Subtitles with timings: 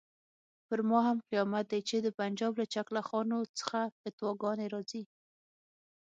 [0.67, 5.03] پر ما هم قیامت دی چې د پنجاب له چکله خانو څخه فتواګانې راځي.